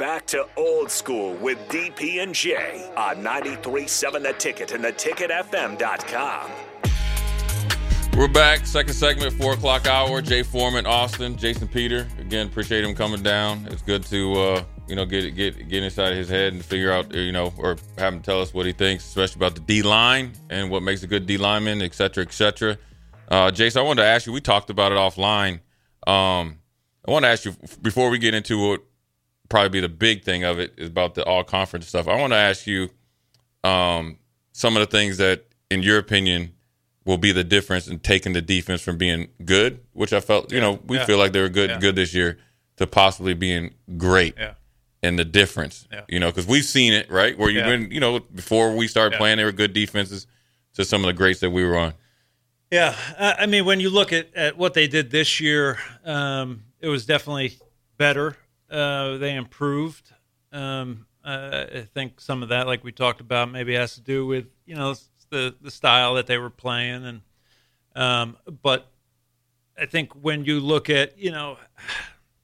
Back 0.00 0.24
to 0.28 0.48
old 0.56 0.90
school 0.90 1.34
with 1.34 1.58
DP 1.68 2.22
and 2.22 2.34
J 2.34 2.90
on 2.96 3.16
93.7 3.16 4.22
The 4.22 4.32
Ticket 4.32 4.72
and 4.72 4.82
theticketfm.com. 4.82 6.50
We're 8.16 8.28
back. 8.28 8.64
Second 8.64 8.94
segment, 8.94 9.34
four 9.34 9.52
o'clock 9.52 9.86
hour. 9.86 10.22
Jay 10.22 10.42
Foreman, 10.42 10.86
Austin, 10.86 11.36
Jason 11.36 11.68
Peter. 11.68 12.08
Again, 12.18 12.46
appreciate 12.46 12.82
him 12.82 12.94
coming 12.94 13.22
down. 13.22 13.68
It's 13.70 13.82
good 13.82 14.02
to 14.06 14.32
uh, 14.40 14.64
you 14.88 14.96
know 14.96 15.04
get 15.04 15.36
get 15.36 15.68
get 15.68 15.82
inside 15.82 16.14
his 16.14 16.30
head 16.30 16.54
and 16.54 16.64
figure 16.64 16.90
out 16.90 17.14
you 17.14 17.32
know 17.32 17.52
or 17.58 17.76
have 17.98 18.14
him 18.14 18.22
tell 18.22 18.40
us 18.40 18.54
what 18.54 18.64
he 18.64 18.72
thinks, 18.72 19.04
especially 19.04 19.40
about 19.40 19.54
the 19.54 19.60
D 19.60 19.82
line 19.82 20.32
and 20.48 20.70
what 20.70 20.82
makes 20.82 21.02
a 21.02 21.06
good 21.06 21.26
D 21.26 21.36
lineman, 21.36 21.82
et 21.82 21.92
cetera, 21.92 22.24
et 22.24 22.32
cetera. 22.32 22.78
Uh, 23.28 23.50
Jason, 23.50 23.80
I 23.80 23.84
wanted 23.84 24.00
to 24.00 24.08
ask 24.08 24.26
you. 24.26 24.32
We 24.32 24.40
talked 24.40 24.70
about 24.70 24.92
it 24.92 24.94
offline. 24.96 25.60
Um, 26.06 26.56
I 27.06 27.10
want 27.10 27.24
to 27.24 27.28
ask 27.28 27.44
you 27.44 27.54
before 27.82 28.08
we 28.08 28.16
get 28.18 28.32
into 28.32 28.66
what 28.66 28.82
probably 29.50 29.68
be 29.68 29.80
the 29.80 29.88
big 29.88 30.22
thing 30.24 30.44
of 30.44 30.58
it 30.58 30.72
is 30.78 30.88
about 30.88 31.14
the 31.14 31.24
all 31.24 31.44
conference 31.44 31.86
stuff. 31.88 32.08
I 32.08 32.18
want 32.18 32.32
to 32.32 32.38
ask 32.38 32.66
you 32.66 32.88
um, 33.62 34.16
some 34.52 34.76
of 34.76 34.80
the 34.80 34.86
things 34.86 35.18
that, 35.18 35.44
in 35.70 35.82
your 35.82 35.98
opinion, 35.98 36.52
will 37.04 37.18
be 37.18 37.32
the 37.32 37.44
difference 37.44 37.86
in 37.88 37.98
taking 37.98 38.32
the 38.32 38.40
defense 38.40 38.80
from 38.80 38.96
being 38.96 39.28
good, 39.44 39.80
which 39.92 40.12
I 40.14 40.20
felt, 40.20 40.52
you 40.52 40.60
know, 40.60 40.80
we 40.86 40.96
yeah. 40.96 41.04
feel 41.04 41.18
like 41.18 41.32
they 41.32 41.40
were 41.40 41.48
good, 41.50 41.70
Yeah. 41.70 41.78
good 41.78 41.96
this 41.96 42.14
year, 42.14 42.38
to 42.76 42.86
possibly 42.86 43.34
being 43.34 43.74
great. 43.98 44.34
Yeah. 44.38 44.54
And 45.02 45.18
the 45.18 45.24
difference, 45.24 45.86
Yeah. 45.92 46.02
you 46.08 46.20
know, 46.20 46.30
because 46.30 46.46
we've 46.46 46.64
seen 46.64 46.92
it, 46.92 47.10
right? 47.10 47.36
Where 47.36 47.50
you've 47.50 47.66
Yeah. 47.66 47.76
been, 47.76 47.90
you 47.90 48.00
know, 48.00 48.20
before 48.20 48.74
we 48.74 48.86
started 48.86 49.14
Yeah. 49.14 49.18
playing, 49.18 49.36
they 49.38 49.44
were 49.44 49.52
good 49.52 49.72
defenses 49.72 50.26
to 50.74 50.84
some 50.84 51.02
of 51.02 51.06
the 51.06 51.12
greats 51.12 51.40
that 51.40 51.50
we 51.50 51.64
were 51.64 51.76
on. 51.76 51.94
Yeah, 52.70 52.94
I 53.18 53.32
I 53.40 53.46
mean, 53.46 53.64
when 53.64 53.80
you 53.80 53.90
look 53.90 54.12
at, 54.12 54.32
at 54.36 54.56
what 54.56 54.74
they 54.74 54.86
did 54.86 55.10
this 55.10 55.40
year, 55.40 55.78
um, 56.04 56.62
it 56.78 56.86
was 56.88 57.04
definitely 57.04 57.58
better. 57.96 58.36
Uh, 58.70 59.16
they 59.18 59.34
improved. 59.34 60.12
Um, 60.52 61.06
uh, 61.24 61.66
I 61.74 61.80
think 61.92 62.20
some 62.20 62.42
of 62.42 62.48
that, 62.50 62.66
like 62.66 62.82
we 62.84 62.92
talked 62.92 63.20
about, 63.20 63.50
maybe 63.50 63.74
has 63.74 63.94
to 63.94 64.00
do 64.00 64.26
with 64.26 64.46
you 64.64 64.74
know 64.76 64.94
the 65.30 65.54
the 65.60 65.70
style 65.70 66.14
that 66.14 66.26
they 66.26 66.38
were 66.38 66.50
playing, 66.50 67.04
and 67.04 67.20
um, 67.94 68.36
but 68.62 68.90
I 69.78 69.86
think 69.86 70.12
when 70.12 70.44
you 70.44 70.60
look 70.60 70.88
at 70.90 71.18
you 71.18 71.30
know 71.30 71.58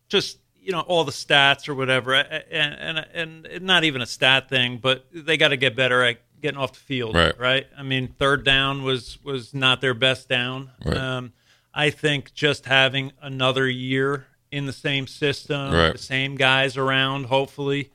just 0.09 0.38
you 0.60 0.72
know 0.72 0.81
all 0.81 1.04
the 1.04 1.12
stats 1.12 1.69
or 1.69 1.75
whatever, 1.75 2.14
and 2.14 2.98
and 3.14 3.47
and, 3.47 3.64
not 3.64 3.84
even 3.84 4.03
a 4.03 4.06
stat 4.06 4.48
thing, 4.48 4.78
but 4.78 5.06
they 5.12 5.37
got 5.37 5.48
to 5.48 5.56
get 5.56 5.75
better 5.76 6.03
at 6.03 6.19
getting 6.43 6.58
off 6.58 6.72
the 6.72 6.81
field, 6.81 7.14
Right. 7.14 7.38
right? 7.38 7.66
I 7.78 7.82
mean, 7.82 8.08
third 8.19 8.44
down 8.44 8.82
was 8.82 9.19
was 9.25 9.54
not 9.54 9.81
their 9.81 9.94
best 9.94 10.28
down. 10.28 10.70
Right. 10.84 10.97
Um, 10.97 11.32
I 11.72 11.91
think 11.91 12.34
just 12.34 12.66
having 12.66 13.12
another 13.22 13.69
year 13.69 14.26
in 14.53 14.67
the 14.67 14.73
same 14.73 15.07
system, 15.07 15.73
Right. 15.73 15.93
the 15.93 15.99
same 15.99 16.37
guys 16.37 16.77
around, 16.77 17.27
hopefully, 17.27 17.91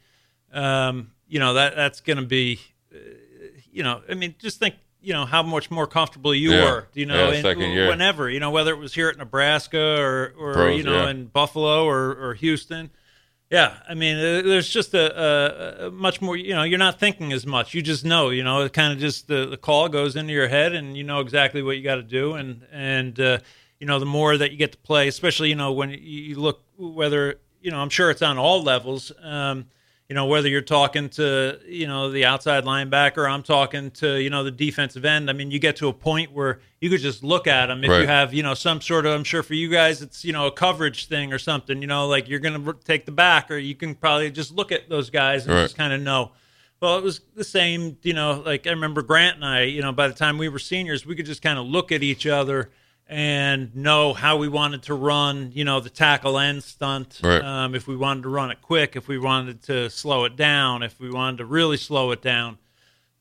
um, 0.54 1.12
you 1.28 1.40
know 1.40 1.54
that 1.54 1.76
that's 1.76 2.02
going 2.02 2.18
to 2.18 2.26
be, 2.26 2.60
uh, 2.94 2.98
you 3.72 3.84
know, 3.84 4.02
I 4.10 4.16
mean, 4.16 4.36
just 4.40 4.60
think, 4.60 4.76
you 5.02 5.14
know, 5.14 5.26
how 5.26 5.42
much 5.44 5.72
more 5.72 5.88
comfortable 5.88 6.36
you 6.36 6.52
Yeah. 6.52 6.64
were, 6.66 6.88
you 6.94 7.06
know, 7.06 7.32
Yeah, 7.32 7.52
in- 7.52 7.88
whenever, 7.88 8.30
you 8.30 8.40
know, 8.40 8.52
whether 8.52 8.72
it 8.74 8.78
was 8.80 8.94
here 8.94 9.08
at 9.10 9.18
Nebraska 9.18 9.98
or 10.00 10.34
or 10.38 10.54
Pros, 10.54 10.78
you 10.78 10.84
know 10.84 11.04
yeah. 11.04 11.10
in 11.10 11.26
Buffalo 11.28 11.86
or 11.86 12.14
or 12.14 12.34
Houston. 12.36 12.92
Yeah, 13.50 13.76
I 13.90 13.96
mean, 13.96 14.16
there's 14.18 14.70
just 14.70 14.94
a, 14.94 15.84
a, 15.84 15.88
a 15.88 15.92
much 15.92 16.22
more. 16.22 16.38
You 16.38 16.54
know, 16.54 16.64
you're 16.64 16.80
not 16.80 17.02
thinking 17.02 17.34
as 17.34 17.46
much. 17.46 17.74
You 17.74 17.82
just 17.82 18.06
know. 18.06 18.30
You 18.30 18.46
know, 18.46 18.62
it 18.62 18.72
kind 18.72 18.94
of 18.94 19.00
just 19.00 19.28
the, 19.28 19.46
the 19.46 19.58
call 19.58 19.90
goes 19.90 20.16
into 20.16 20.32
your 20.32 20.48
head, 20.48 20.74
and 20.74 20.96
you 20.96 21.04
know 21.04 21.20
exactly 21.20 21.62
what 21.62 21.76
you 21.76 21.84
got 21.84 21.96
to 21.96 22.02
do. 22.04 22.34
And 22.36 22.62
and 22.72 23.20
uh, 23.20 23.40
you 23.82 23.88
know, 23.88 24.00
the 24.00 24.06
more 24.06 24.38
that 24.38 24.52
you 24.52 24.58
get 24.58 24.72
to 24.72 24.78
play, 24.78 25.08
especially 25.10 25.50
you 25.50 25.56
know 25.56 25.74
when 25.74 25.90
you- 25.90 26.40
look 26.40 26.64
whether 26.78 27.40
you 27.62 27.70
know, 27.70 27.78
I'm 27.80 27.90
sure 27.90 28.10
it's 28.10 28.22
on 28.24 28.38
all 28.40 28.64
levels. 28.64 29.12
Um, 29.22 29.66
you 30.10 30.16
know, 30.16 30.26
whether 30.26 30.50
you're 30.50 30.62
talking 30.62 31.10
to 31.10 31.60
you 31.68 31.88
know 31.88 32.12
the 32.12 32.26
outside 32.26 32.64
linebacker, 32.66 33.30
I'm 33.30 33.44
talking 33.44 33.92
to 33.92 34.20
you 34.22 34.30
know 34.30 34.44
the 34.44 34.52
defensive 34.52 35.04
end. 35.06 35.30
I 35.30 35.34
mean, 35.34 35.52
you 35.52 35.60
get 35.60 35.76
to 35.78 35.88
a 35.88 35.94
point 35.94 36.32
where 36.32 36.60
you 36.80 36.90
could 36.90 37.02
just 37.02 37.24
look 37.24 37.48
at 37.48 37.68
them 37.68 37.84
if 37.84 37.90
Right. 37.90 38.02
you 38.02 38.08
have 38.08 38.34
you 38.34 38.44
know 38.44 38.54
some 38.54 38.82
sort 38.82 39.06
of. 39.06 39.14
I'm 39.14 39.24
sure 39.24 39.42
for 39.44 39.54
you 39.56 39.70
guys, 39.70 40.02
it's 40.02 40.24
you 40.26 40.34
know 40.34 40.48
a 40.48 40.52
coverage 40.52 41.06
thing 41.08 41.34
or 41.34 41.40
something. 41.40 41.82
You 41.82 41.88
know, 41.88 42.08
like 42.08 42.28
you're 42.30 42.40
going 42.40 42.64
to 42.66 42.74
take 42.86 43.06
the 43.06 43.12
back, 43.12 43.50
or 43.52 43.58
you 43.58 43.74
can 43.76 43.96
probably 43.96 44.30
just 44.32 44.52
look 44.54 44.72
at 44.72 44.90
those 44.90 45.10
guys 45.10 45.46
and 45.46 45.56
Right. 45.56 45.64
just 45.64 45.78
kind 45.78 45.94
of 45.94 46.02
know. 46.02 46.32
Well, 46.82 46.98
it 46.98 47.04
was 47.04 47.22
the 47.36 47.44
same, 47.44 47.98
you 48.02 48.14
know, 48.14 48.42
like 48.44 48.66
I 48.66 48.72
remember 48.72 49.04
Grant 49.04 49.36
and 49.36 49.46
I, 49.46 49.62
you 49.64 49.82
know, 49.84 49.92
by 49.92 50.08
the 50.08 50.16
time 50.16 50.40
we 50.40 50.50
were 50.50 50.58
seniors, 50.60 51.06
we 51.06 51.16
could 51.16 51.28
just 51.28 51.44
kind 51.44 51.60
of 51.60 51.68
look 51.68 51.92
at 51.92 52.02
each 52.02 52.26
other 52.26 52.72
and 53.12 53.76
know 53.76 54.14
how 54.14 54.38
we 54.38 54.48
wanted 54.48 54.84
to 54.84 54.94
run, 54.94 55.52
you 55.54 55.66
know, 55.66 55.82
the 55.82 55.90
tackle 55.90 56.40
end 56.40 56.64
stunt. 56.64 57.20
Right. 57.22 57.44
Um, 57.44 57.76
if 57.76 57.86
we 57.86 57.98
wanted 57.98 58.24
to 58.24 58.30
run 58.30 58.52
it 58.52 58.62
quick, 58.62 58.96
if 58.96 59.10
we 59.10 59.18
wanted 59.20 59.62
to 59.64 59.90
slow 59.90 60.24
it 60.24 60.38
down, 60.38 60.82
if 60.82 60.98
we 60.98 61.12
wanted 61.12 61.40
to 61.40 61.46
really 61.46 61.76
slow 61.76 62.12
it 62.12 62.22
down. 62.22 62.58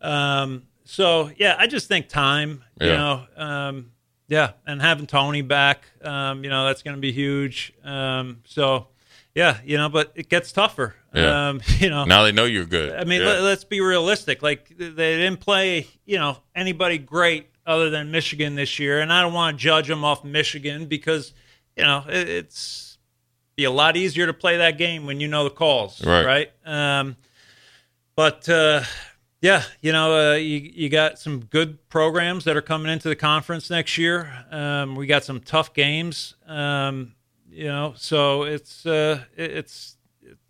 Um, 0.00 0.62
so 0.84 1.30
yeah, 1.36 1.56
I 1.58 1.66
just 1.66 1.88
think 1.88 2.08
time, 2.08 2.62
you 2.80 2.86
Yeah. 2.88 2.96
know, 2.96 3.26
um, 3.36 3.90
yeah, 4.28 4.52
and 4.64 4.80
having 4.80 5.08
Tony 5.08 5.42
back, 5.42 5.82
um, 6.04 6.44
you 6.44 6.50
know, 6.50 6.66
that's 6.66 6.84
going 6.84 6.96
to 6.96 7.00
be 7.00 7.10
huge. 7.10 7.72
Um, 7.82 8.42
so 8.46 8.86
yeah, 9.34 9.58
you 9.64 9.76
know, 9.76 9.88
but 9.88 10.12
it 10.14 10.28
gets 10.28 10.52
tougher. 10.52 10.94
Yeah. 11.12 11.48
Um, 11.48 11.60
you 11.80 11.90
know, 11.90 12.04
Now 12.04 12.22
they 12.22 12.30
know 12.30 12.44
you're 12.44 12.64
good. 12.64 12.94
I 12.94 13.02
mean, 13.02 13.22
Yeah. 13.22 13.26
let, 13.40 13.58
us 13.58 13.64
be 13.64 13.80
realistic. 13.80 14.40
Like 14.40 14.68
they 14.78 14.86
didn't 15.16 15.40
play, 15.40 15.88
you 16.06 16.18
know, 16.18 16.38
anybody 16.54 16.96
great 16.98 17.48
other 17.70 17.88
than 17.90 18.10
Michigan 18.10 18.54
this 18.56 18.78
year, 18.78 19.00
and 19.00 19.12
I 19.12 19.22
don't 19.22 19.32
want 19.32 19.56
to 19.56 19.62
judge 19.62 19.88
them 19.88 20.04
off 20.04 20.24
Michigan 20.24 20.86
because, 20.86 21.32
you 21.76 21.84
know, 21.84 22.04
it, 22.08 22.28
it's 22.28 22.98
be 23.56 23.64
a 23.64 23.70
lot 23.70 23.96
easier 23.96 24.26
to 24.26 24.34
play 24.34 24.56
that 24.56 24.78
game 24.78 25.06
when 25.06 25.20
you 25.20 25.28
know 25.28 25.44
the 25.44 25.50
calls, 25.50 26.04
Right. 26.04 26.24
Right. 26.24 26.50
Um, 26.64 27.16
but 28.16 28.48
uh, 28.48 28.82
yeah, 29.40 29.62
you 29.80 29.92
know, 29.92 30.32
uh, 30.32 30.34
you 30.34 30.58
you 30.58 30.88
got 30.90 31.18
some 31.18 31.40
good 31.40 31.88
programs 31.88 32.44
that 32.44 32.56
are 32.56 32.62
coming 32.62 32.92
into 32.92 33.08
the 33.08 33.16
conference 33.16 33.70
next 33.70 33.96
year. 33.96 34.30
Um, 34.50 34.94
we 34.94 35.06
got 35.06 35.24
some 35.24 35.40
tough 35.40 35.72
games. 35.72 36.34
Um, 36.46 37.14
you 37.48 37.68
know, 37.68 37.94
so 37.96 38.42
it's 38.42 38.84
uh, 38.84 39.22
it, 39.36 39.50
it's 39.52 39.96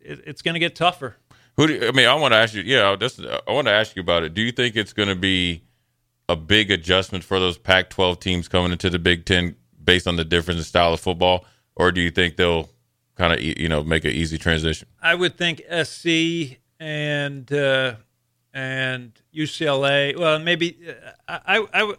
it, 0.00 0.20
it's 0.26 0.43
going 0.43 0.55
to 0.55 0.61
get 0.61 0.75
tougher. 0.75 1.16
Who 1.56 1.66
do 1.66 1.75
you, 1.75 1.88
I 1.88 1.93
mean, 1.93 2.08
I 2.08 2.14
want 2.14 2.32
to 2.32 2.38
ask 2.38 2.55
you. 2.55 2.62
Yeah, 2.62 2.96
this, 2.96 3.20
I 3.20 3.52
want 3.52 3.69
to 3.69 3.73
ask 3.73 3.94
you 3.94 4.02
about 4.02 4.25
it. 4.25 4.34
Do 4.34 4.43
you 4.43 4.50
think 4.50 4.75
it's 4.75 4.93
going 4.93 5.08
to 5.08 5.14
be 5.14 5.62
a 6.32 6.36
big 6.36 6.70
adjustment 6.70 7.24
for 7.24 7.38
those 7.40 7.58
Pac-12 7.58 8.20
teams 8.20 8.48
coming 8.48 8.72
into 8.72 8.88
the 8.90 8.98
Big 8.98 9.24
Ten 9.24 9.56
based 9.82 10.06
on 10.06 10.16
the 10.16 10.24
difference 10.24 10.58
in 10.60 10.64
style 10.64 10.92
of 10.94 11.00
football, 11.00 11.44
or 11.76 11.90
do 11.92 12.00
you 12.00 12.10
think 12.10 12.36
they'll 12.36 12.68
kind 13.16 13.32
of 13.32 13.40
you 13.40 13.68
know 13.68 13.82
make 13.82 14.04
an 14.04 14.12
easy 14.12 14.38
transition? 14.38 14.88
I 15.02 15.14
would 15.14 15.36
think 15.36 15.62
SC 15.84 16.58
and 16.78 17.50
uh, 17.52 17.94
and 18.54 19.12
UCLA. 19.34 20.16
Well, 20.18 20.38
maybe 20.38 20.78
uh, 21.28 21.38
I, 21.46 21.58
I, 21.58 21.66
I 21.82 21.94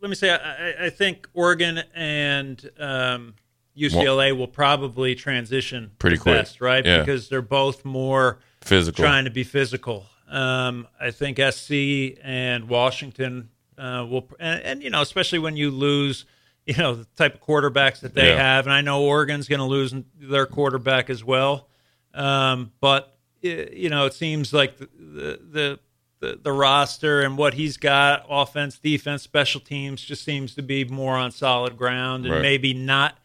let 0.00 0.08
me 0.08 0.14
say 0.14 0.30
I, 0.30 0.86
I 0.86 0.90
think 0.90 1.28
Oregon 1.34 1.82
and 1.94 2.70
um, 2.78 3.34
UCLA 3.76 4.36
will 4.36 4.46
probably 4.48 5.14
transition 5.14 5.90
Pretty 5.98 6.16
quick. 6.18 6.36
best, 6.36 6.60
right? 6.60 6.84
Yeah. 6.84 7.00
Because 7.00 7.28
they're 7.28 7.42
both 7.42 7.84
more 7.84 8.38
Physical. 8.60 9.02
trying 9.04 9.24
to 9.24 9.30
be 9.30 9.44
physical. 9.44 10.06
Um, 10.28 10.86
I 11.00 11.10
think 11.10 11.38
SC 11.38 12.16
and 12.22 12.68
Washington 12.68 13.50
uh, 13.78 14.06
will, 14.08 14.28
and, 14.40 14.62
and 14.62 14.82
you 14.82 14.90
know, 14.90 15.02
especially 15.02 15.38
when 15.38 15.56
you 15.56 15.70
lose, 15.70 16.24
you 16.66 16.74
know, 16.76 16.94
the 16.94 17.04
type 17.16 17.34
of 17.34 17.40
quarterbacks 17.40 18.00
that 18.00 18.14
they 18.14 18.28
Yeah. 18.28 18.36
have, 18.56 18.66
and 18.66 18.72
I 18.74 18.80
know 18.80 19.02
Oregon's 19.04 19.48
going 19.48 19.60
to 19.60 19.66
lose 19.66 19.94
their 20.18 20.46
quarterback 20.46 21.10
as 21.10 21.22
well. 21.24 21.68
Um, 22.14 22.72
but 22.80 23.16
i- 23.44 23.68
you 23.72 23.90
know, 23.90 24.06
it 24.06 24.14
seems 24.14 24.52
like 24.52 24.78
the 24.78 24.88
the, 24.98 25.78
the 26.20 26.40
the 26.42 26.52
roster 26.52 27.20
and 27.20 27.36
what 27.36 27.54
he's 27.54 27.76
got, 27.76 28.24
offense, 28.30 28.78
defense, 28.78 29.22
special 29.22 29.60
teams, 29.60 30.00
just 30.02 30.24
seems 30.24 30.54
to 30.54 30.62
be 30.62 30.84
more 30.84 31.16
on 31.16 31.30
solid 31.32 31.76
ground, 31.76 32.24
and 32.24 32.34
Right. 32.34 32.42
maybe 32.42 32.72
not 32.72 33.18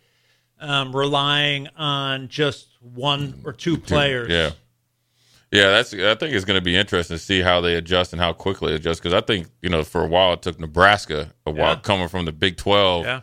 um, 0.60 0.94
relying 0.94 1.68
on 1.78 2.28
just 2.28 2.68
one 2.82 3.42
or 3.46 3.54
two 3.54 3.78
players. 3.78 4.30
Yeah. 4.30 4.52
Yeah, 5.52 5.70
that's. 5.72 5.94
I 5.94 6.14
think 6.16 6.34
it's 6.36 6.46
going 6.46 6.60
to 6.60 6.64
be 6.64 6.76
interesting 6.76 7.18
to 7.18 7.24
see 7.24 7.42
how 7.42 7.60
they 7.62 7.76
adjust 7.76 8.14
and 8.14 8.22
how 8.22 8.34
quickly 8.34 8.70
they 8.70 8.76
adjust. 8.76 9.02
Because 9.02 9.14
I 9.16 9.22
think 9.22 9.48
you 9.62 9.70
know, 9.70 9.84
for 9.84 10.04
a 10.04 10.08
while 10.08 10.34
it 10.34 10.42
took 10.44 10.60
Nebraska 10.60 11.34
a 11.46 11.52
while 11.52 11.74
Yeah. 11.74 11.80
coming 11.82 12.08
from 12.08 12.26
the 12.26 12.32
Big 12.32 12.58
Twelve 12.58 13.06
Yeah. 13.06 13.22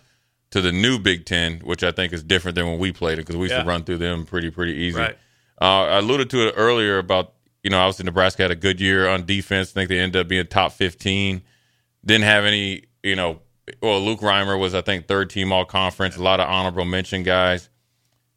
to 0.50 0.60
the 0.60 0.72
new 0.72 0.98
Big 0.98 1.24
Ten, 1.24 1.60
which 1.60 1.84
I 1.84 1.92
think 1.92 2.12
is 2.12 2.22
different 2.24 2.56
than 2.56 2.66
when 2.66 2.78
we 2.80 2.90
played 2.92 3.14
it 3.14 3.22
because 3.22 3.36
we 3.36 3.42
used 3.42 3.54
Yeah. 3.54 3.62
to 3.62 3.68
run 3.68 3.84
through 3.84 3.98
them 3.98 4.26
pretty 4.26 4.50
pretty 4.50 4.72
easy. 4.74 4.98
Right. 4.98 5.16
Uh, 5.60 5.84
I 5.84 5.98
alluded 5.98 6.28
to 6.30 6.48
it 6.48 6.54
earlier 6.56 6.98
about 6.98 7.32
you 7.62 7.70
know 7.70 7.78
obviously 7.78 8.04
Nebraska 8.06 8.42
had 8.42 8.50
a 8.50 8.56
good 8.56 8.80
year 8.80 9.08
on 9.08 9.24
defense. 9.24 9.70
I 9.70 9.74
think 9.74 9.88
they 9.88 10.00
ended 10.00 10.20
up 10.20 10.28
being 10.28 10.46
top 10.48 10.72
fifteen. 10.72 11.42
Didn't 12.04 12.24
have 12.24 12.44
any 12.44 12.84
you 13.04 13.14
know. 13.14 13.40
Well, 13.80 14.00
Luke 14.00 14.20
Reimer 14.20 14.58
was 14.58 14.74
I 14.74 14.80
think 14.80 15.06
third 15.06 15.30
team 15.30 15.52
all 15.52 15.64
conference. 15.64 16.16
A 16.16 16.22
lot 16.22 16.40
of 16.40 16.48
honorable 16.48 16.84
mention 16.84 17.22
guys. 17.22 17.68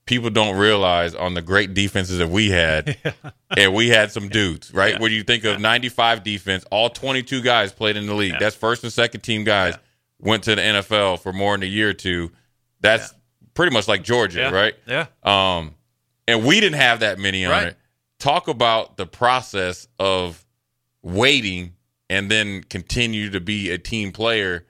People 0.10 0.32
don't 0.32 0.58
realize 0.58 1.14
on 1.14 1.36
the 1.36 1.42
great 1.44 1.76
defenses 1.76 2.18
that 2.18 2.30
we 2.30 2.50
had, 2.50 2.98
and 3.56 3.76
we 3.76 3.90
had 3.90 4.12
some 4.12 4.28
dudes, 4.28 4.74
right? 4.74 5.00
When 5.00 5.12
you 5.12 5.22
think 5.22 5.44
of 5.44 5.60
95 5.62 6.24
defense, 6.24 6.66
all 6.72 6.90
22 6.90 7.44
guys 7.44 7.72
played 7.72 7.96
in 7.96 8.08
the 8.08 8.16
league. 8.16 8.34
That's 8.40 8.56
first 8.56 8.84
and 8.84 8.92
second 8.92 9.22
team 9.22 9.44
guys 9.44 9.76
went 10.20 10.46
to 10.46 10.56
the 10.56 10.62
NFL 10.64 11.20
for 11.20 11.32
more 11.32 11.54
than 11.54 11.62
a 11.62 11.68
year 11.68 11.90
or 11.90 11.94
two. 11.94 12.32
That's 12.82 13.14
pretty 13.54 13.72
much 13.72 13.88
like 13.88 14.04
Georgia, 14.04 14.40
Yeah. 14.40 14.50
right? 14.50 14.74
Yeah. 14.88 15.06
Um, 15.22 15.76
and 16.28 16.44
we 16.44 16.60
didn't 16.60 16.80
have 16.80 17.02
that 17.02 17.20
many 17.20 17.46
on 17.46 17.52
Right. 17.52 17.68
it. 17.68 17.78
Talk 18.18 18.48
about 18.48 18.98
the 18.98 19.06
process 19.06 19.88
of 20.00 20.44
waiting 21.04 21.74
and 22.10 22.32
then 22.32 22.64
continue 22.64 23.30
to 23.30 23.40
be 23.40 23.70
a 23.70 23.78
team 23.78 24.12
player, 24.12 24.66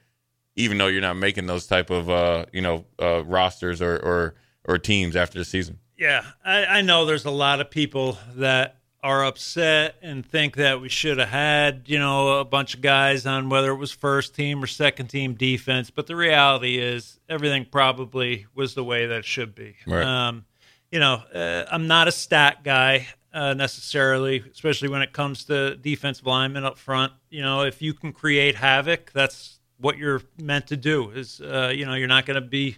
even 0.58 0.78
though 0.78 0.88
you're 0.88 1.00
not 1.02 1.16
making 1.16 1.48
those 1.48 1.66
type 1.66 1.90
of 1.90 2.10
uh, 2.10 2.46
you 2.52 2.62
know 2.62 2.84
uh, 3.02 3.24
rosters 3.24 3.82
or, 3.82 3.96
or 3.96 4.36
or 4.68 4.78
teams 4.78 5.16
after 5.16 5.38
the 5.38 5.46
season. 5.46 5.80
Yeah, 5.98 6.24
I, 6.46 6.66
I 6.66 6.82
know 6.82 7.06
there's 7.06 7.26
a 7.26 7.32
lot 7.32 7.60
of 7.60 7.70
people 7.70 8.18
that 8.36 8.78
are 9.02 9.26
upset 9.26 9.96
and 10.02 10.26
think 10.26 10.56
that 10.56 10.82
we 10.82 10.90
should 10.90 11.20
have 11.20 11.30
had, 11.30 11.84
you 11.88 12.00
know, 12.00 12.40
a 12.40 12.46
bunch 12.46 12.74
of 12.74 12.82
guys 12.82 13.26
on 13.26 13.50
whether 13.50 13.72
it 13.72 13.78
was 13.78 13.92
first 13.92 14.36
team 14.36 14.62
or 14.64 14.68
second 14.68 15.08
team 15.08 15.36
defense. 15.36 15.90
But 15.90 16.08
the 16.08 16.16
reality 16.16 16.78
is, 16.78 17.20
everything 17.30 17.66
probably 17.66 18.46
was 18.54 18.76
the 18.76 18.84
way 18.84 19.06
that 19.06 19.20
it 19.20 19.26
should 19.26 19.56
be. 19.56 19.76
Right. 19.88 20.04
Um, 20.04 20.46
you 20.92 21.00
know, 21.00 21.24
uh, 21.34 21.66
I'm 21.72 21.88
not 21.88 22.08
a 22.08 22.12
stat 22.12 22.64
guy 22.64 23.08
uh, 23.34 23.54
necessarily, 23.54 24.44
especially 24.52 24.90
when 24.90 25.02
it 25.02 25.14
comes 25.14 25.46
to 25.46 25.76
defensive 25.78 26.26
linemen 26.26 26.66
up 26.66 26.78
front. 26.78 27.14
You 27.30 27.42
know, 27.42 27.62
if 27.62 27.82
you 27.82 27.94
can 27.94 28.12
create 28.12 28.56
havoc, 28.56 29.12
that's 29.14 29.60
what 29.78 29.98
you're 29.98 30.22
meant 30.42 30.68
to 30.68 30.78
do. 30.78 31.12
Is 31.12 31.40
uh, 31.40 31.72
you 31.74 31.86
know, 31.86 31.94
you're 31.94 32.08
not 32.08 32.26
going 32.26 32.42
to 32.42 32.48
be 32.48 32.78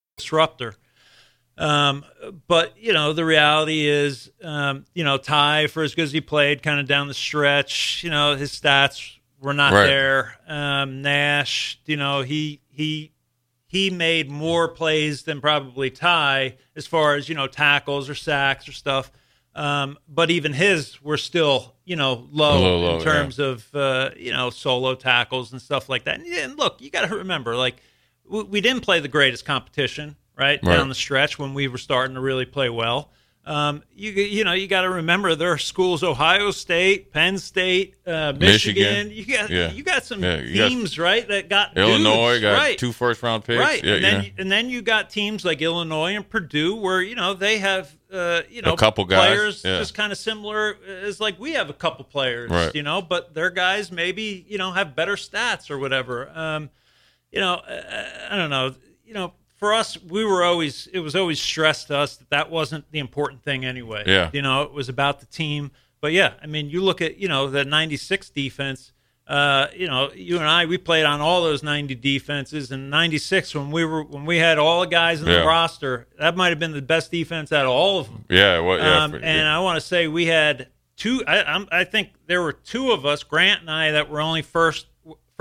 Disruptor. 0.21 0.75
Um, 1.57 2.05
but 2.47 2.73
you 2.77 2.93
know, 2.93 3.13
the 3.13 3.25
reality 3.25 3.85
is, 3.85 4.31
um, 4.43 4.85
you 4.93 5.03
know, 5.03 5.17
Ty 5.17 5.67
for 5.67 5.83
as 5.83 5.93
good 5.93 6.03
as 6.03 6.11
he 6.11 6.21
played, 6.21 6.63
kind 6.63 6.79
of 6.79 6.87
down 6.87 7.07
the 7.07 7.13
stretch, 7.13 8.03
you 8.03 8.09
know, 8.09 8.35
his 8.35 8.51
stats 8.51 9.17
were 9.39 9.53
not 9.53 9.73
Right. 9.73 9.85
there. 9.85 10.37
Um, 10.47 11.01
Nash, 11.01 11.79
you 11.85 11.97
know, 11.97 12.21
he 12.21 12.61
he 12.69 13.11
he 13.67 13.89
made 13.89 14.29
more 14.29 14.67
plays 14.67 15.23
than 15.23 15.39
probably 15.41 15.89
Ty 15.89 16.57
as 16.75 16.87
far 16.87 17.15
as 17.15 17.29
you 17.29 17.35
know 17.35 17.47
tackles 17.47 18.09
or 18.09 18.15
sacks 18.15 18.67
or 18.67 18.71
stuff. 18.71 19.11
Um, 19.53 19.97
but 20.07 20.31
even 20.31 20.53
his 20.53 21.01
were 21.03 21.17
still, 21.17 21.75
you 21.83 21.97
know, 21.97 22.27
low, 22.31 22.77
low, 22.77 22.97
in 22.97 23.03
terms 23.03 23.37
of 23.37 23.67
uh, 23.75 24.11
you 24.15 24.31
know 24.31 24.49
solo 24.49 24.95
tackles 24.95 25.51
and 25.51 25.61
stuff 25.61 25.89
like 25.89 26.05
that. 26.05 26.19
And, 26.19 26.27
and 26.27 26.57
look, 26.57 26.81
you 26.81 26.89
got 26.89 27.09
to 27.09 27.15
remember, 27.17 27.55
like 27.57 27.83
we, 28.29 28.43
we 28.43 28.61
didn't 28.61 28.81
play 28.81 28.99
the 28.99 29.07
greatest 29.07 29.45
competition, 29.45 30.15
right, 30.37 30.59
Right. 30.63 30.77
down 30.77 30.89
the 30.89 30.95
stretch 30.95 31.37
when 31.39 31.53
we 31.53 31.67
were 31.67 31.77
starting 31.77 32.15
to 32.15 32.21
really 32.21 32.45
play 32.45 32.69
well. 32.69 33.11
Um, 33.43 33.81
you 33.95 34.11
you 34.11 34.43
know 34.43 34.53
you 34.53 34.67
got 34.67 34.81
to 34.81 34.89
remember 34.91 35.33
there 35.33 35.51
are 35.51 35.57
schools: 35.57 36.03
Ohio 36.03 36.51
State, 36.51 37.11
Penn 37.11 37.39
State, 37.39 37.95
uh, 38.05 38.33
Michigan. 38.37 39.07
Michigan. 39.07 39.11
You 39.11 39.25
got 39.25 39.49
Yeah. 39.49 39.71
you 39.71 39.81
got 39.81 40.05
some 40.05 40.21
Yeah, 40.23 40.39
you 40.41 40.57
got- 40.59 40.69
teams 40.69 40.99
right 40.99 41.27
that 41.27 41.49
got 41.49 41.75
Illinois 41.75 42.33
dudes, 42.33 42.41
got 42.43 42.53
right. 42.53 42.77
two 42.77 42.91
first 42.91 43.23
round 43.23 43.43
picks. 43.43 43.59
Right, 43.59 43.83
Yeah, 43.83 43.93
and 43.95 44.03
then 44.03 44.23
yeah. 44.25 44.29
and 44.37 44.51
then 44.51 44.69
you 44.69 44.83
got 44.83 45.09
teams 45.09 45.43
like 45.43 45.59
Illinois 45.59 46.15
and 46.15 46.29
Purdue, 46.29 46.75
where 46.75 47.01
you 47.01 47.15
know 47.15 47.33
they 47.33 47.57
have 47.57 47.91
uh, 48.13 48.41
you 48.47 48.61
know 48.61 48.73
a 48.73 48.77
couple 48.77 49.05
guys, 49.05 49.25
players 49.29 49.63
yeah. 49.65 49.79
just 49.79 49.95
kind 49.95 50.11
of 50.11 50.19
similar 50.19 50.77
as 51.03 51.19
like 51.19 51.39
we 51.39 51.53
have 51.53 51.71
a 51.71 51.73
couple 51.73 52.05
players, 52.05 52.51
Right. 52.51 52.75
you 52.75 52.83
know, 52.83 53.01
but 53.01 53.33
their 53.33 53.49
guys 53.49 53.91
maybe 53.91 54.45
you 54.47 54.59
know 54.59 54.71
have 54.71 54.95
better 54.95 55.15
stats 55.15 55.71
or 55.71 55.79
whatever. 55.79 56.29
Um, 56.35 56.69
you 57.31 57.39
know, 57.39 57.55
uh, 57.55 58.03
I 58.29 58.37
don't 58.37 58.49
know. 58.49 58.73
You 59.05 59.13
know, 59.13 59.33
for 59.57 59.73
us, 59.73 60.01
we 60.01 60.23
were 60.25 60.43
always 60.43 60.87
it 60.93 60.99
was 60.99 61.15
always 61.15 61.39
stressed 61.41 61.87
to 61.87 61.97
us 61.97 62.15
that 62.17 62.29
that 62.29 62.49
wasn't 62.49 62.85
the 62.91 62.99
important 62.99 63.43
thing 63.43 63.65
anyway. 63.65 64.03
Yeah. 64.07 64.29
you 64.33 64.41
know, 64.41 64.63
it 64.63 64.71
was 64.73 64.89
about 64.89 65.19
the 65.19 65.25
team. 65.27 65.71
But 66.01 66.13
yeah, 66.13 66.33
I 66.41 66.47
mean, 66.47 66.69
you 66.69 66.81
look 66.81 67.01
at 67.01 67.17
you 67.17 67.27
know 67.27 67.49
the 67.49 67.63
'96 67.65 68.29
defense. 68.31 68.91
Uh, 69.27 69.67
you 69.73 69.87
know, 69.87 70.11
you 70.13 70.37
and 70.39 70.47
I, 70.47 70.65
we 70.65 70.77
played 70.77 71.05
on 71.05 71.21
all 71.21 71.43
those 71.43 71.61
'90 71.63 71.95
defenses. 71.95 72.71
And 72.71 72.89
'96, 72.89 73.53
when 73.55 73.71
we 73.71 73.85
were 73.85 74.03
when 74.03 74.25
we 74.25 74.37
had 74.37 74.57
all 74.57 74.81
the 74.81 74.87
guys 74.87 75.21
in 75.21 75.27
Yeah. 75.27 75.39
the 75.41 75.45
roster, 75.45 76.07
that 76.19 76.35
might 76.35 76.49
have 76.49 76.59
been 76.59 76.71
the 76.73 76.81
best 76.81 77.11
defense 77.11 77.51
out 77.51 77.65
of 77.65 77.71
all 77.71 77.99
of 77.99 78.07
them. 78.07 78.25
yeah, 78.29 78.59
well, 78.59 78.77
yeah, 78.79 79.03
Um, 79.03 79.11
for- 79.11 79.17
and 79.19 79.47
I 79.47 79.59
want 79.59 79.79
to 79.79 79.85
say 79.85 80.07
we 80.07 80.25
had 80.25 80.67
two. 80.97 81.23
I, 81.27 81.43
I'm, 81.43 81.67
I 81.71 81.83
think 81.85 82.09
there 82.25 82.41
were 82.41 82.51
two 82.51 82.91
of 82.91 83.05
us, 83.05 83.23
Grant 83.23 83.61
and 83.61 83.69
I, 83.71 83.91
that 83.91 84.09
were 84.09 84.19
only 84.21 84.41
first 84.41 84.87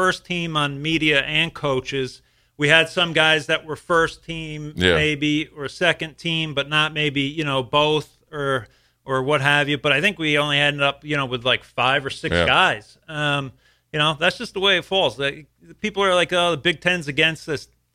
first 0.00 0.24
team 0.24 0.56
on 0.56 0.80
media 0.80 1.20
and 1.22 1.52
coaches. 1.52 2.22
We 2.56 2.68
had 2.68 2.88
some 2.88 3.12
guys 3.12 3.46
that 3.46 3.64
were 3.66 3.76
first 3.76 4.24
team, 4.24 4.72
Yeah. 4.76 4.94
maybe, 4.94 5.46
or 5.48 5.68
second 5.68 6.16
team, 6.16 6.54
but 6.54 6.68
not 6.68 6.92
maybe 6.94 7.22
you 7.22 7.44
know 7.44 7.62
both 7.62 8.08
or 8.32 8.66
or 9.04 9.22
what 9.22 9.40
have 9.40 9.68
you. 9.68 9.76
But 9.78 9.92
I 9.92 10.00
think 10.00 10.18
we 10.18 10.38
only 10.38 10.58
ended 10.58 10.82
up 10.82 11.04
you 11.04 11.16
know 11.16 11.26
with 11.26 11.44
like 11.44 11.64
five 11.64 12.04
or 12.06 12.10
six 12.10 12.34
Yeah. 12.34 12.46
guys. 12.46 12.96
Um, 13.08 13.52
you 13.92 13.98
know, 13.98 14.16
that's 14.18 14.38
just 14.38 14.54
the 14.54 14.60
way 14.60 14.76
it 14.78 14.84
falls. 14.84 15.18
Like, 15.18 15.46
people 15.80 16.02
are 16.04 16.14
like, 16.14 16.32
"Oh, 16.32 16.52
the 16.52 16.56
Big 16.56 16.80
Ten's 16.80 17.08
against 17.08 17.44
this." 17.46 17.68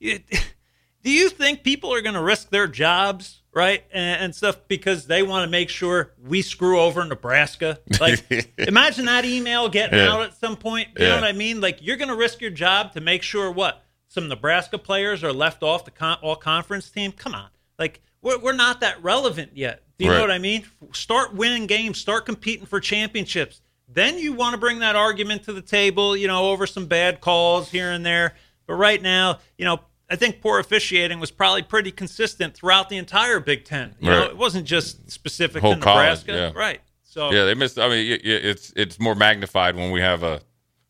Do 0.00 1.10
you 1.10 1.28
think 1.30 1.62
people 1.62 1.94
are 1.94 2.02
going 2.02 2.14
to 2.14 2.22
risk 2.22 2.50
their 2.50 2.66
jobs 2.66 3.39
right? 3.52 3.84
And, 3.92 4.22
and 4.24 4.34
stuff 4.34 4.56
because 4.68 5.06
they 5.06 5.22
want 5.22 5.44
to 5.44 5.50
make 5.50 5.68
sure 5.68 6.12
we 6.22 6.42
screw 6.42 6.80
over 6.80 7.04
Nebraska. 7.04 7.78
Like, 8.00 8.52
imagine 8.58 9.06
that 9.06 9.24
email 9.24 9.68
getting 9.68 9.98
Yeah. 9.98 10.12
out 10.12 10.22
at 10.22 10.34
some 10.38 10.56
point. 10.56 10.88
You 10.98 11.04
Yeah. 11.06 11.08
know 11.10 11.14
what 11.16 11.24
I 11.24 11.32
mean? 11.32 11.60
Like, 11.60 11.78
you're 11.82 11.96
going 11.96 12.08
to 12.08 12.16
risk 12.16 12.40
your 12.40 12.50
job 12.50 12.92
to 12.94 13.00
make 13.00 13.22
sure 13.22 13.50
what 13.50 13.82
some 14.08 14.28
Nebraska 14.28 14.78
players 14.78 15.22
are 15.24 15.32
left 15.32 15.62
off 15.62 15.84
the 15.84 15.90
con- 15.90 16.18
all 16.22 16.36
conference 16.36 16.90
team. 16.90 17.12
Come 17.12 17.34
on, 17.34 17.48
like 17.78 18.00
we're 18.22 18.38
we're 18.38 18.52
not 18.52 18.80
that 18.80 19.02
relevant 19.02 19.52
yet. 19.56 19.82
Do 19.98 20.04
you 20.04 20.10
Right. 20.10 20.16
know 20.16 20.22
what 20.22 20.30
I 20.32 20.38
mean? 20.38 20.64
Start 20.92 21.34
winning 21.34 21.66
games. 21.66 21.98
Start 21.98 22.26
competing 22.26 22.66
for 22.66 22.80
championships. 22.80 23.60
Then 23.86 24.18
you 24.18 24.32
want 24.32 24.54
to 24.54 24.58
bring 24.58 24.78
that 24.80 24.96
argument 24.96 25.44
to 25.44 25.52
the 25.52 25.62
table. 25.62 26.16
You 26.16 26.26
know, 26.28 26.50
over 26.50 26.66
some 26.66 26.86
bad 26.86 27.20
calls 27.20 27.70
here 27.70 27.90
and 27.90 28.04
there. 28.06 28.34
But 28.66 28.74
right 28.74 29.00
now, 29.02 29.38
you 29.58 29.64
know, 29.64 29.80
I 30.10 30.16
think 30.16 30.40
poor 30.40 30.58
officiating 30.58 31.20
was 31.20 31.30
probably 31.30 31.62
pretty 31.62 31.92
consistent 31.92 32.54
throughout 32.54 32.88
the 32.88 32.96
entire 32.96 33.38
Big 33.40 33.64
Ten. 33.64 33.94
You 34.00 34.10
know, 34.10 34.20
Right. 34.22 34.30
it 34.30 34.36
wasn't 34.36 34.66
just 34.66 35.10
specific 35.10 35.62
Whole 35.62 35.74
to 35.76 35.80
college, 35.80 36.26
Nebraska, 36.26 36.32
yeah. 36.54 36.60
right? 36.60 36.80
So 37.04 37.30
Yeah, 37.32 37.44
they 37.44 37.54
missed. 37.54 37.78
I 37.78 37.88
mean, 37.88 38.18
it's 38.22 38.72
it's 38.76 38.98
more 38.98 39.14
magnified 39.14 39.76
when 39.76 39.90
we 39.92 40.00
have 40.00 40.22
a 40.24 40.40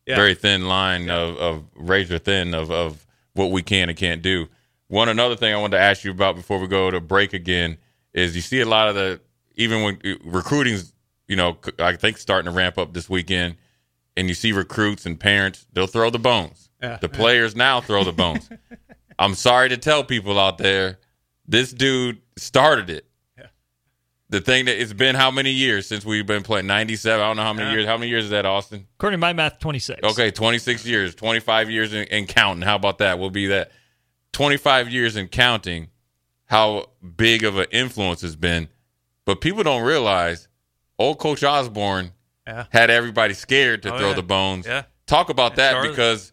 Yeah. 0.07 0.15
very 0.15 0.33
thin 0.33 0.67
line 0.67 1.09
of, 1.09 1.37
of 1.37 1.63
razor 1.75 2.17
thin 2.17 2.53
of, 2.55 2.71
of 2.71 3.05
what 3.33 3.51
we 3.51 3.61
can 3.61 3.89
and 3.89 3.97
can't 3.97 4.21
do. 4.23 4.47
One 4.87 5.07
another 5.07 5.35
thing 5.35 5.53
I 5.53 5.57
wanted 5.57 5.77
to 5.77 5.83
ask 5.83 6.03
you 6.03 6.11
about 6.11 6.35
before 6.35 6.59
we 6.59 6.67
go 6.67 6.89
to 6.91 6.99
break 6.99 7.33
again 7.33 7.77
is 8.13 8.35
you 8.35 8.41
see 8.41 8.59
a 8.59 8.65
lot 8.65 8.89
of 8.89 8.95
the 8.95 9.21
even 9.55 9.83
when 9.83 9.99
uh, 10.03 10.15
recruiting's 10.25 10.93
you 11.27 11.35
know 11.35 11.57
I 11.79 11.95
think 11.95 12.17
starting 12.17 12.51
to 12.51 12.57
ramp 12.57 12.77
up 12.79 12.93
this 12.93 13.07
weekend, 13.09 13.55
and 14.17 14.27
you 14.27 14.33
see 14.33 14.51
recruits 14.51 15.05
and 15.05 15.19
parents 15.19 15.65
they'll 15.73 15.87
throw 15.87 16.09
the 16.09 16.19
bones. 16.19 16.69
Yeah. 16.81 16.97
The 16.97 17.07
players 17.09 17.55
now 17.55 17.79
throw 17.81 18.03
the 18.03 18.11
bones. 18.23 18.49
I'm 19.21 19.35
sorry 19.35 19.69
to 19.69 19.77
tell 19.77 20.03
people 20.03 20.39
out 20.39 20.57
there, 20.57 20.99
this 21.47 21.71
dude 21.71 22.21
started 22.37 22.89
it. 22.89 23.05
The 24.29 24.39
thing 24.39 24.63
that 24.65 24.81
it's 24.81 24.93
been 24.93 25.15
how 25.15 25.29
many 25.29 25.51
years 25.51 25.85
since 25.87 26.05
we've 26.05 26.25
been 26.25 26.41
playing? 26.41 26.65
97. 26.65 27.19
I 27.21 27.27
don't 27.27 27.35
know 27.35 27.43
how 27.43 27.51
many 27.51 27.67
Yeah. 27.67 27.73
years. 27.75 27.85
How 27.85 27.97
many 27.97 28.09
years 28.09 28.23
is 28.25 28.29
that, 28.29 28.45
Austin? 28.45 28.87
According 28.95 29.17
to 29.17 29.19
my 29.19 29.33
math, 29.33 29.59
26. 29.59 29.99
Okay, 30.03 30.31
26 30.31 30.85
years, 30.85 31.13
25 31.15 31.69
years 31.69 31.91
and, 31.91 32.09
and 32.09 32.29
counting. 32.29 32.61
How 32.61 32.75
about 32.77 32.99
that? 32.99 33.19
We'll 33.19 33.29
be 33.29 33.47
that 33.47 33.71
25 34.31 34.89
years 34.89 35.17
and 35.17 35.29
counting 35.29 35.89
how 36.45 36.85
big 37.17 37.43
of 37.43 37.57
an 37.57 37.65
influence 37.71 38.21
has 38.21 38.37
been. 38.37 38.69
But 39.25 39.41
people 39.41 39.63
don't 39.63 39.83
realize 39.83 40.47
old 40.97 41.19
Coach 41.19 41.43
Osborne 41.43 42.13
Yeah. 42.47 42.67
had 42.71 42.89
everybody 42.89 43.33
scared 43.33 43.83
to 43.83 43.93
Oh, 43.93 43.97
throw 43.97 44.09
yeah. 44.11 44.15
the 44.15 44.23
bones. 44.23 44.65
Yeah. 44.65 44.83
Talk 45.07 45.29
about 45.29 45.57
that 45.57 45.71
Charlotte. 45.73 45.89
because, 45.89 46.31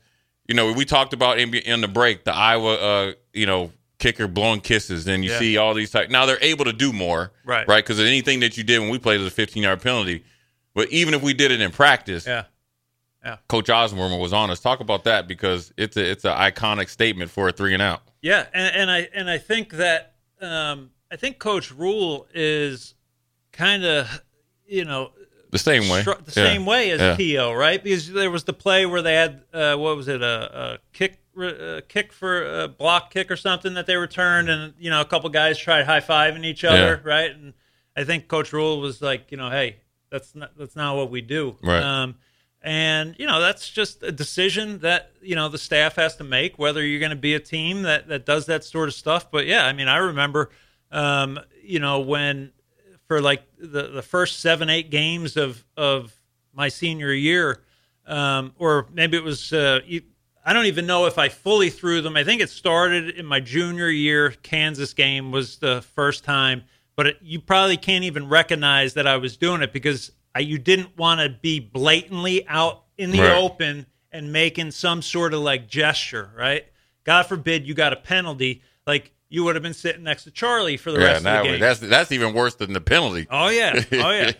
you 0.48 0.54
know, 0.54 0.72
we 0.72 0.84
talked 0.84 1.12
about 1.12 1.38
in, 1.38 1.54
in 1.54 1.80
the 1.82 1.88
break, 1.88 2.24
the 2.24 2.34
Iowa, 2.34 2.74
uh, 2.74 3.12
you 3.32 3.46
know, 3.46 3.70
kicker 3.98 4.26
blowing 4.26 4.60
kisses, 4.60 5.06
and 5.06 5.24
you 5.24 5.30
Yeah. 5.30 5.38
see 5.38 5.56
all 5.56 5.74
these 5.74 5.90
type. 5.90 6.08
Now 6.10 6.24
they're 6.26 6.42
able 6.42 6.64
to 6.64 6.72
do 6.72 6.92
more, 6.92 7.32
Right. 7.44 7.66
Right, 7.68 7.84
because 7.84 8.00
anything 8.00 8.40
that 8.40 8.56
you 8.56 8.64
did 8.64 8.78
when 8.80 8.88
we 8.90 8.98
played 8.98 9.18
was 9.18 9.26
a 9.28 9.30
15 9.34 9.62
yard 9.62 9.82
penalty. 9.82 10.24
But 10.74 10.88
even 10.90 11.14
if 11.14 11.22
we 11.22 11.34
did 11.34 11.50
it 11.50 11.60
in 11.60 11.70
practice, 11.72 12.26
yeah, 12.26 12.44
Coach 13.48 13.68
Osborne 13.68 14.16
was 14.18 14.32
on 14.32 14.50
us. 14.50 14.60
Talk 14.60 14.80
about 14.80 15.04
that 15.04 15.26
because 15.28 15.72
it's 15.76 15.96
a 15.96 16.10
it's 16.10 16.24
an 16.24 16.32
iconic 16.36 16.88
statement 16.88 17.30
for 17.30 17.48
a 17.48 17.52
three 17.52 17.74
and 17.74 17.82
out. 17.82 18.02
Yeah, 18.22 18.46
and, 18.54 18.74
and 18.76 18.90
I 18.90 19.08
and 19.12 19.28
I 19.28 19.38
think 19.38 19.72
that 19.72 20.14
um, 20.40 20.90
I 21.10 21.16
think 21.16 21.38
Coach 21.40 21.72
Rhule 21.72 22.28
is 22.32 22.94
kind 23.52 23.84
of 23.84 24.22
you 24.66 24.84
know 24.84 25.10
The 25.50 25.58
same 25.58 25.88
way, 25.88 26.02
the 26.02 26.16
Yeah. 26.26 26.32
same 26.32 26.66
way 26.66 26.90
as 26.90 27.18
Yeah. 27.18 27.52
Right? 27.52 27.82
Because 27.82 28.10
there 28.12 28.30
was 28.30 28.44
the 28.44 28.52
play 28.52 28.84
where 28.86 29.02
they 29.02 29.14
had 29.14 29.42
uh, 29.52 29.76
what 29.76 29.96
was 29.96 30.08
it 30.08 30.22
a, 30.22 30.58
a 30.74 30.78
kick 30.92 31.20
a 31.40 31.82
kick 31.88 32.12
for 32.12 32.62
a 32.62 32.68
block 32.68 33.12
kick 33.12 33.30
or 33.30 33.36
something 33.36 33.74
that 33.74 33.86
they 33.86 33.96
returned, 33.96 34.48
and 34.50 34.74
you 34.78 34.90
know 34.90 35.00
a 35.00 35.04
couple 35.04 35.30
guys 35.30 35.56
tried 35.58 35.84
high 35.86 36.00
fiving 36.00 36.44
each 36.44 36.64
other, 36.64 37.00
Yeah. 37.04 37.08
right? 37.10 37.30
And 37.30 37.54
I 37.96 38.04
think 38.04 38.28
Coach 38.28 38.52
Rhule 38.52 38.80
was 38.80 39.00
like, 39.00 39.30
you 39.30 39.36
know, 39.36 39.48
hey, 39.48 39.76
that's 40.10 40.34
not 40.34 40.50
that's 40.58 40.74
not 40.76 40.96
what 40.96 41.10
we 41.10 41.20
do, 41.20 41.56
Right. 41.62 41.82
Um, 41.82 42.16
and 42.60 43.14
you 43.20 43.26
know 43.26 43.40
that's 43.40 43.70
just 43.70 44.02
a 44.02 44.10
decision 44.10 44.80
that 44.80 45.12
you 45.22 45.36
know 45.36 45.48
the 45.48 45.58
staff 45.58 45.94
has 45.94 46.16
to 46.16 46.24
make 46.24 46.58
whether 46.58 46.84
you're 46.84 46.98
going 46.98 47.10
to 47.10 47.16
be 47.16 47.34
a 47.34 47.40
team 47.40 47.82
that 47.82 48.08
that 48.08 48.26
does 48.26 48.46
that 48.46 48.64
sort 48.64 48.88
of 48.88 48.94
stuff. 48.94 49.30
But 49.30 49.46
yeah, 49.46 49.64
I 49.64 49.72
mean, 49.72 49.86
I 49.86 49.98
remember, 49.98 50.50
um, 50.90 51.38
you 51.62 51.78
know, 51.78 52.00
when 52.00 52.50
for 53.08 53.20
like 53.20 53.42
the 53.58 53.88
the 53.88 54.02
first 54.02 54.40
seven 54.40 54.70
eight 54.70 54.90
games 54.90 55.36
of 55.36 55.64
of 55.76 56.14
my 56.52 56.68
senior 56.68 57.12
year, 57.12 57.62
um, 58.06 58.52
or 58.58 58.86
maybe 58.92 59.16
it 59.16 59.24
was. 59.24 59.52
Uh, 59.52 59.80
I 60.44 60.52
don't 60.54 60.66
even 60.66 60.86
know 60.86 61.04
if 61.06 61.18
I 61.18 61.28
fully 61.28 61.68
threw 61.68 62.00
them. 62.00 62.16
I 62.16 62.24
think 62.24 62.40
it 62.40 62.48
started 62.48 63.10
in 63.10 63.26
my 63.26 63.40
junior 63.40 63.88
year. 63.88 64.30
Kansas 64.42 64.94
game 64.94 65.30
was 65.30 65.56
the 65.58 65.82
first 65.94 66.24
time, 66.24 66.62
but 66.96 67.06
it, 67.06 67.18
you 67.20 67.38
probably 67.40 67.76
can't 67.76 68.04
even 68.04 68.28
recognize 68.28 68.94
that 68.94 69.06
I 69.06 69.18
was 69.18 69.36
doing 69.36 69.60
it 69.60 69.72
because 69.74 70.10
I, 70.34 70.40
you 70.40 70.58
didn't 70.58 70.96
want 70.96 71.20
to 71.20 71.28
be 71.28 71.60
blatantly 71.60 72.46
out 72.48 72.84
in 72.96 73.10
the 73.10 73.20
Right. 73.20 73.36
open 73.36 73.84
and 74.10 74.32
making 74.32 74.70
some 74.70 75.02
sort 75.02 75.34
of 75.34 75.40
like 75.40 75.68
gesture, 75.68 76.30
right? 76.34 76.64
God 77.04 77.24
forbid 77.24 77.66
you 77.66 77.74
got 77.74 77.92
a 77.92 77.96
penalty, 77.96 78.62
like 78.86 79.12
you 79.28 79.44
would 79.44 79.56
have 79.56 79.62
been 79.62 79.74
sitting 79.74 80.02
next 80.02 80.24
to 80.24 80.30
Charlie 80.30 80.76
for 80.76 80.90
the 80.92 80.98
Yeah, 81.00 81.04
rest 81.06 81.16
of 81.18 81.22
the 81.24 81.30
way- 81.42 81.50
game. 81.52 81.60
that's 81.60 81.80
that's 81.80 82.12
even 82.12 82.32
worse 82.34 82.54
than 82.54 82.72
the 82.72 82.80
penalty. 82.80 83.26
Oh 83.30 83.48
yeah, 83.48 83.82
oh 83.92 84.10
yeah. 84.10 84.32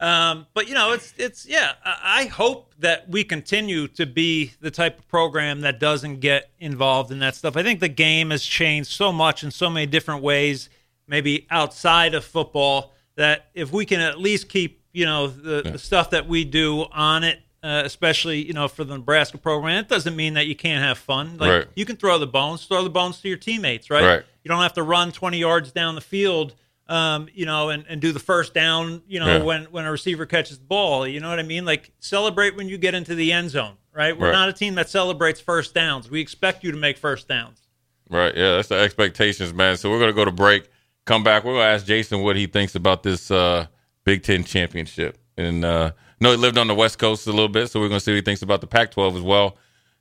um, 0.00 0.46
but 0.54 0.68
you 0.68 0.74
know, 0.74 0.92
it's 0.92 1.14
it's 1.16 1.46
yeah. 1.46 1.72
I, 1.84 2.22
I 2.22 2.24
hope 2.26 2.74
that 2.80 3.08
we 3.08 3.22
continue 3.24 3.86
to 3.88 4.04
be 4.06 4.52
the 4.60 4.70
type 4.70 4.98
of 4.98 5.06
program 5.08 5.60
that 5.60 5.78
doesn't 5.78 6.20
get 6.20 6.50
involved 6.58 7.12
in 7.12 7.20
that 7.20 7.36
stuff. 7.36 7.56
I 7.56 7.62
think 7.62 7.80
the 7.80 7.88
game 7.88 8.30
has 8.30 8.44
changed 8.44 8.90
so 8.90 9.12
much 9.12 9.44
in 9.44 9.50
so 9.52 9.70
many 9.70 9.86
different 9.86 10.22
ways, 10.22 10.68
maybe 11.06 11.46
outside 11.50 12.14
of 12.14 12.24
football, 12.24 12.92
that 13.14 13.46
if 13.54 13.70
we 13.72 13.86
can 13.86 14.00
at 14.00 14.18
least 14.18 14.48
keep 14.48 14.82
you 14.92 15.04
know 15.06 15.28
the, 15.28 15.62
the 15.62 15.78
stuff 15.78 16.10
that 16.10 16.26
we 16.28 16.44
do 16.44 16.86
on 16.92 17.22
it. 17.24 17.38
Uh, 17.62 17.82
especially, 17.84 18.44
you 18.44 18.52
know, 18.52 18.66
for 18.66 18.82
the 18.82 18.96
Nebraska 18.96 19.38
program, 19.38 19.78
it 19.84 19.88
doesn't 19.88 20.16
mean 20.16 20.34
that 20.34 20.48
you 20.48 20.56
can't 20.56 20.82
have 20.82 20.98
fun. 20.98 21.36
Like 21.38 21.48
Right. 21.50 21.66
you 21.76 21.84
can 21.84 21.94
throw 21.94 22.18
the 22.18 22.26
bones, 22.26 22.64
throw 22.64 22.82
the 22.82 22.90
bones 22.90 23.20
to 23.20 23.28
your 23.28 23.36
teammates, 23.36 23.88
right? 23.88 24.02
Right. 24.04 24.22
You 24.42 24.48
don't 24.48 24.62
have 24.62 24.72
to 24.72 24.82
run 24.82 25.12
20 25.12 25.38
yards 25.38 25.70
down 25.70 25.94
the 25.94 26.00
field, 26.00 26.54
um, 26.88 27.28
you 27.32 27.46
know, 27.46 27.68
and, 27.70 27.84
and 27.88 28.00
do 28.00 28.10
the 28.10 28.18
first 28.18 28.52
down, 28.52 29.02
you 29.06 29.20
know, 29.20 29.26
Yeah. 29.38 29.42
when, 29.44 29.64
when 29.66 29.84
a 29.84 29.92
receiver 29.92 30.26
catches 30.26 30.58
the 30.58 30.64
ball. 30.64 31.06
You 31.06 31.20
know 31.20 31.28
what 31.30 31.38
I 31.38 31.44
mean? 31.44 31.64
Like 31.64 31.92
celebrate 32.00 32.56
when 32.56 32.68
you 32.68 32.78
get 32.78 32.94
into 32.94 33.14
the 33.14 33.32
end 33.32 33.50
zone, 33.50 33.74
right? 33.94 34.18
We're 34.18 34.26
Right. 34.26 34.32
not 34.32 34.48
a 34.48 34.52
team 34.52 34.74
that 34.74 34.88
celebrates 34.90 35.40
first 35.40 35.72
downs. 35.72 36.10
We 36.10 36.20
expect 36.20 36.64
you 36.64 36.72
to 36.72 36.76
make 36.78 36.98
first 36.98 37.28
downs. 37.28 37.60
Right. 38.10 38.36
Yeah, 38.36 38.56
that's 38.56 38.68
the 38.68 38.74
expectations, 38.80 39.54
man. 39.54 39.76
So 39.76 39.88
we're 39.88 40.00
gonna 40.00 40.12
go 40.12 40.24
to 40.24 40.32
break. 40.32 40.68
Come 41.04 41.22
back. 41.22 41.44
We're 41.44 41.52
gonna 41.54 41.64
ask 41.74 41.86
Jason 41.86 42.22
what 42.22 42.34
he 42.34 42.46
thinks 42.48 42.74
about 42.74 43.04
this 43.04 43.30
uh, 43.30 43.66
Big 44.04 44.24
Ten 44.24 44.42
championship. 44.42 45.16
And 45.38 45.64
uh, 45.64 45.92
no, 46.22 46.30
he 46.30 46.36
lived 46.36 46.56
on 46.56 46.68
the 46.68 46.74
West 46.74 46.98
Coast 46.98 47.26
a 47.26 47.30
little 47.30 47.48
bit, 47.48 47.68
so 47.68 47.80
we're 47.80 47.88
gonna 47.88 48.00
see 48.00 48.12
what 48.12 48.16
he 48.16 48.22
thinks 48.22 48.42
about 48.42 48.60
the 48.60 48.66
Pac-12 48.68 49.16
as 49.16 49.22
well. 49.22 49.56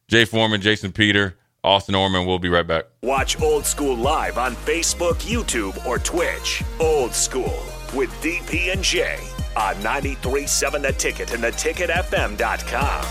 Jay 0.07 0.23
Foreman, 0.23 0.61
Jason 0.61 0.91
Peter, 0.91 1.35
Austin 1.63 1.95
Orman. 1.95 2.27
We'll 2.27 2.37
be 2.37 2.49
right 2.49 2.65
back. 2.65 2.85
Watch 3.01 3.41
Old 3.41 3.65
School 3.65 3.95
live 3.95 4.37
on 4.37 4.55
Facebook, 4.55 5.15
YouTube, 5.21 5.83
or 5.85 5.97
Twitch. 5.97 6.63
Old 6.79 7.13
School 7.13 7.63
with 7.95 8.11
DP 8.21 8.71
and 8.71 8.83
J 8.83 9.17
on 9.55 9.75
93.7 9.75 10.81
The 10.81 10.91
Ticket 10.93 11.33
and 11.33 11.43
theticketfm.com. 11.43 13.03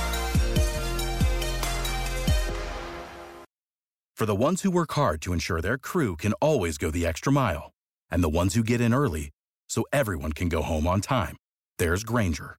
For 4.15 4.27
the 4.27 4.37
ones 4.37 4.63
who 4.63 4.71
work 4.71 4.93
hard 4.93 5.21
to 5.23 5.33
ensure 5.33 5.61
their 5.61 5.79
crew 5.79 6.15
can 6.15 6.35
always 6.35 6.77
go 6.77 6.91
the 6.91 7.07
extra 7.07 7.33
mile, 7.33 7.73
and 8.11 8.23
the 8.23 8.29
ones 8.29 8.55
who 8.55 8.63
get 8.63 8.81
in 8.81 8.95
early 8.95 9.31
so 9.69 9.85
everyone 9.93 10.33
can 10.33 10.49
go 10.49 10.63
home 10.63 10.87
on 10.87 11.01
time, 11.01 11.37
there's 11.79 12.05
Grainger, 12.05 12.59